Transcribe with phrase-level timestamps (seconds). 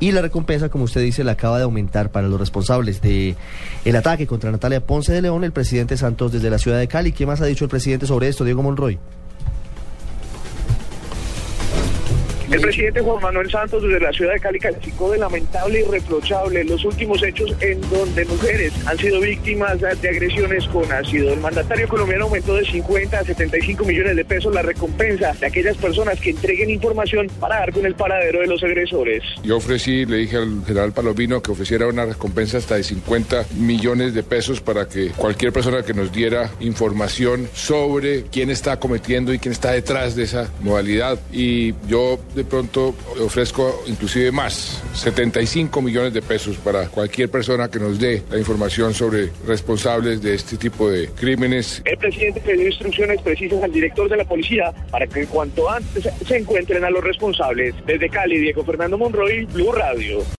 [0.00, 3.36] y la recompensa, como usted dice, la acaba de aumentar para los responsables de
[3.84, 7.12] el ataque contra Natalia Ponce de León, el presidente Santos desde la ciudad de Cali.
[7.12, 8.98] ¿Qué más ha dicho el presidente sobre esto, Diego Monroy?
[12.50, 16.64] El presidente Juan Manuel Santos desde la ciudad de Cali calificó de lamentable y reprochable
[16.64, 21.32] los últimos hechos en donde mujeres han sido víctimas de agresiones con ácido.
[21.32, 25.76] El mandatario colombiano aumentó de 50 a 75 millones de pesos la recompensa de aquellas
[25.76, 29.22] personas que entreguen información para dar con el paradero de los agresores.
[29.44, 34.12] Yo ofrecí, le dije al general Palomino que ofreciera una recompensa hasta de 50 millones
[34.12, 39.38] de pesos para que cualquier persona que nos diera información sobre quién está cometiendo y
[39.38, 41.16] quién está detrás de esa modalidad.
[41.32, 47.78] Y yo de pronto ofrezco inclusive más, 75 millones de pesos para cualquier persona que
[47.78, 51.82] nos dé la información sobre responsables de este tipo de crímenes.
[51.84, 56.36] El presidente dio instrucciones precisas al director de la policía para que cuanto antes se
[56.38, 57.74] encuentren a los responsables.
[57.84, 60.20] Desde Cali, Diego Fernando Monroy, Blue Radio.